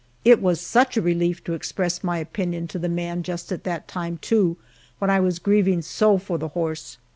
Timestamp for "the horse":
6.39-6.97